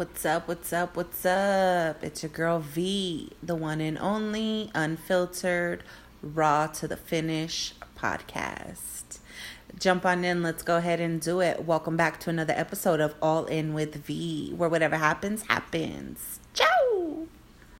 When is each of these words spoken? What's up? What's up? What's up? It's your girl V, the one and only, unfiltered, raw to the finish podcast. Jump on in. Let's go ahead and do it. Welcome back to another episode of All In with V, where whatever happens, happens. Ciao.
What's 0.00 0.24
up? 0.24 0.48
What's 0.48 0.72
up? 0.72 0.96
What's 0.96 1.26
up? 1.26 2.02
It's 2.02 2.22
your 2.22 2.30
girl 2.30 2.60
V, 2.60 3.32
the 3.42 3.54
one 3.54 3.82
and 3.82 3.98
only, 3.98 4.70
unfiltered, 4.74 5.84
raw 6.22 6.68
to 6.68 6.88
the 6.88 6.96
finish 6.96 7.74
podcast. 7.98 9.18
Jump 9.78 10.06
on 10.06 10.24
in. 10.24 10.42
Let's 10.42 10.62
go 10.62 10.78
ahead 10.78 11.00
and 11.00 11.20
do 11.20 11.42
it. 11.42 11.66
Welcome 11.66 11.98
back 11.98 12.18
to 12.20 12.30
another 12.30 12.54
episode 12.56 13.00
of 13.00 13.14
All 13.20 13.44
In 13.44 13.74
with 13.74 13.94
V, 13.96 14.54
where 14.56 14.70
whatever 14.70 14.96
happens, 14.96 15.42
happens. 15.42 16.40
Ciao. 16.54 16.69